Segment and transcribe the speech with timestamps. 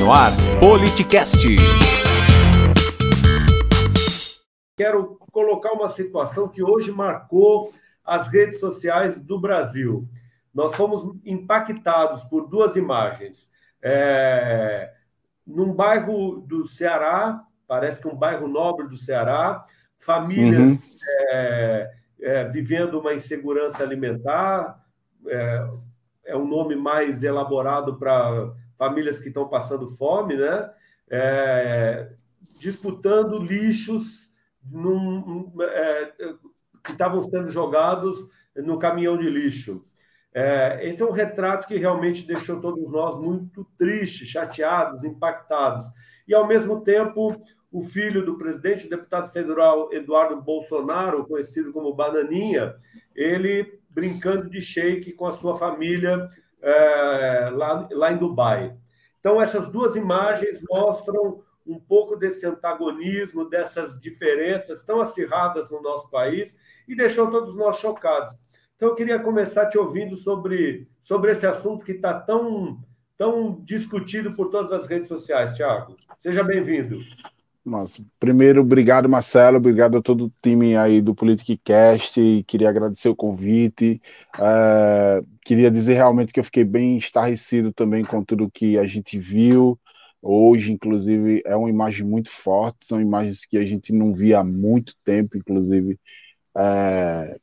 [0.00, 1.46] No ar, Politicast.
[4.74, 7.70] Quero colocar uma situação que hoje marcou
[8.02, 10.08] as redes sociais do Brasil.
[10.54, 13.50] Nós fomos impactados por duas imagens.
[13.82, 14.90] É,
[15.46, 19.62] num bairro do Ceará, parece que um bairro nobre do Ceará,
[19.98, 20.78] famílias uhum.
[21.28, 21.90] é,
[22.22, 24.82] é, vivendo uma insegurança alimentar,
[26.30, 30.70] é, um nome mais elaborado para famílias que estão passando fome, né?
[31.10, 32.12] É,
[32.60, 34.30] disputando lixos
[34.64, 36.12] num, é,
[36.82, 38.16] que estavam sendo jogados
[38.56, 39.82] no caminhão de lixo.
[40.32, 45.86] É, esse é um retrato que realmente deixou todos nós muito tristes, chateados, impactados.
[46.26, 47.36] E, ao mesmo tempo,
[47.72, 52.74] o filho do presidente, o deputado federal Eduardo Bolsonaro, conhecido como Bananinha,
[53.14, 56.28] ele brincando de shake com a sua família
[56.60, 58.76] é, lá, lá em Dubai.
[59.18, 66.10] Então, essas duas imagens mostram um pouco desse antagonismo, dessas diferenças tão acirradas no nosso
[66.10, 66.56] país
[66.88, 68.32] e deixou todos nós chocados.
[68.74, 72.82] Então, eu queria começar te ouvindo sobre, sobre esse assunto que está tão,
[73.16, 75.96] tão discutido por todas as redes sociais, Tiago.
[76.18, 76.98] Seja bem-vindo.
[77.64, 83.14] Mas, primeiro, obrigado, Marcelo, obrigado a todo o time aí do Politicast, queria agradecer o
[83.14, 84.00] convite,
[84.36, 89.18] uh, queria dizer realmente que eu fiquei bem estarrecido também com tudo que a gente
[89.18, 89.78] viu,
[90.22, 94.44] hoje, inclusive, é uma imagem muito forte, são imagens que a gente não via há
[94.44, 95.98] muito tempo, inclusive,
[96.56, 97.40] uh,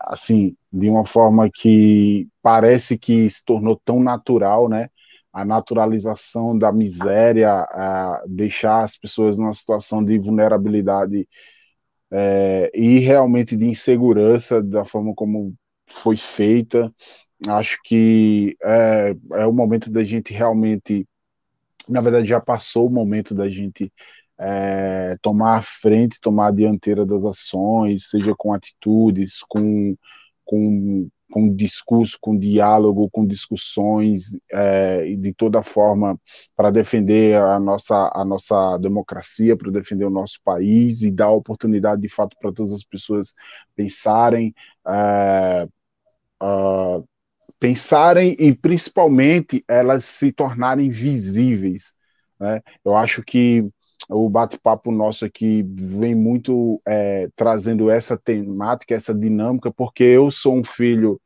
[0.00, 4.90] assim, de uma forma que parece que se tornou tão natural, né,
[5.32, 7.66] a naturalização da miséria,
[8.26, 11.26] deixar as pessoas numa situação de vulnerabilidade
[12.10, 15.54] é, e realmente de insegurança da forma como
[15.86, 16.92] foi feita.
[17.48, 21.06] Acho que é, é o momento da gente realmente,
[21.88, 23.90] na verdade, já passou o momento da gente
[24.38, 29.96] é, tomar a frente, tomar a dianteira das ações, seja com atitudes, com,
[30.44, 36.20] com com discurso, com diálogo, com discussões é, de toda forma
[36.54, 42.02] para defender a nossa, a nossa democracia, para defender o nosso país e dar oportunidade
[42.02, 43.34] de fato para todas as pessoas
[43.74, 44.54] pensarem,
[44.86, 45.66] é,
[46.42, 47.08] uh,
[47.58, 51.94] pensarem e principalmente elas se tornarem visíveis.
[52.38, 52.60] Né?
[52.84, 53.66] Eu acho que
[54.08, 60.56] o bate-papo nosso aqui vem muito é, trazendo essa temática, essa dinâmica, porque eu sou
[60.56, 61.20] um filho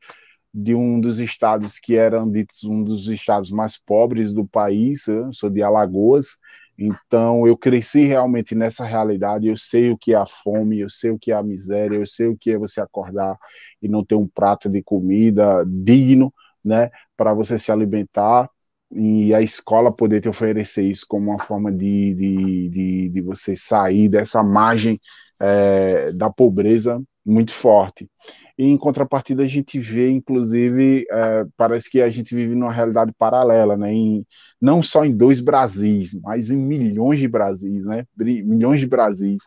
[0.53, 5.31] de um dos estados que eram ditos um dos estados mais pobres do país, eu
[5.31, 6.37] sou de Alagoas,
[6.77, 11.11] então eu cresci realmente nessa realidade, eu sei o que é a fome, eu sei
[11.11, 13.37] o que é a miséria, eu sei o que é você acordar
[13.81, 16.33] e não ter um prato de comida digno,
[16.63, 18.49] né, para você se alimentar,
[18.91, 23.55] e a escola poder te oferecer isso como uma forma de, de, de, de você
[23.55, 24.99] sair dessa margem
[25.41, 28.09] é, da pobreza muito forte.
[28.57, 33.11] E em contrapartida, a gente vê, inclusive, é, parece que a gente vive numa realidade
[33.17, 33.93] paralela, né?
[33.93, 34.25] Em,
[34.59, 38.05] não só em dois Brasis, mas em milhões de Brasis, né?
[38.17, 39.41] Milhões de Brasis.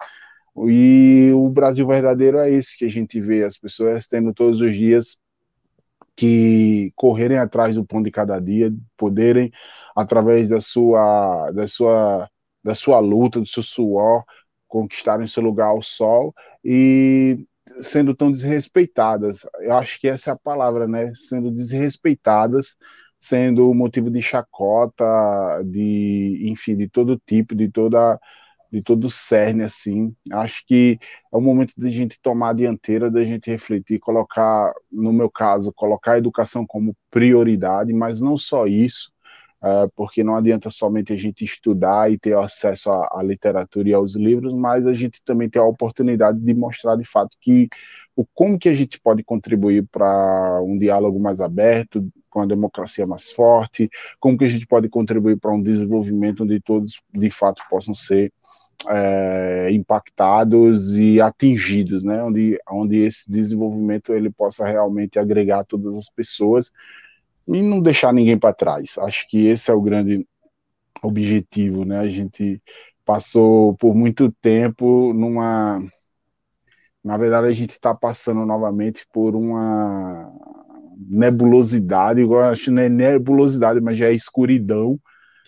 [0.68, 4.74] E o Brasil verdadeiro é esse que a gente vê, as pessoas tendo todos os
[4.74, 5.18] dias
[6.20, 9.50] que correrem atrás do pão de cada dia, poderem
[9.96, 12.28] através da sua da sua
[12.62, 14.22] da sua luta, do seu suor,
[14.68, 17.46] conquistarem seu lugar ao sol e
[17.82, 19.46] sendo tão desrespeitadas.
[19.60, 21.10] Eu acho que essa é a palavra, né?
[21.14, 22.76] Sendo desrespeitadas,
[23.18, 25.04] sendo motivo de chacota,
[25.64, 28.20] de enfim, de todo tipo, de toda
[28.70, 30.14] de todo o cerne, assim.
[30.32, 30.98] Acho que
[31.32, 35.72] é o momento da gente tomar a dianteira, da gente refletir, colocar, no meu caso,
[35.72, 39.12] colocar a educação como prioridade, mas não só isso,
[39.62, 43.92] é, porque não adianta somente a gente estudar e ter acesso à, à, literatura e
[43.92, 47.68] aos livros, mas a gente também tem a oportunidade de mostrar de fato que
[48.16, 53.06] o como que a gente pode contribuir para um diálogo mais aberto, com a democracia
[53.06, 57.62] mais forte, como que a gente pode contribuir para um desenvolvimento onde todos de fato
[57.68, 58.32] possam ser
[58.88, 62.22] é, impactados e atingidos, né?
[62.22, 66.72] Onde, onde esse desenvolvimento ele possa realmente agregar todas as pessoas
[67.48, 68.96] e não deixar ninguém para trás.
[68.98, 70.26] Acho que esse é o grande
[71.02, 71.98] objetivo, né?
[71.98, 72.62] A gente
[73.04, 75.80] passou por muito tempo numa
[77.02, 80.30] na verdade a gente está passando novamente por uma
[81.08, 85.00] nebulosidade, eu acho que não é nebulosidade, mas já é escuridão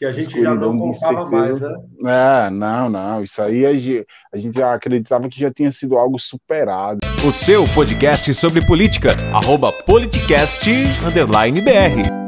[0.02, 1.76] que a gente já não contava mais, né?
[2.04, 3.22] É, não, não.
[3.22, 4.04] Isso aí a gente,
[4.52, 6.98] já acreditava que já tinha sido algo superado.
[7.24, 12.21] O seu podcast sobre política, arroba politicast_br.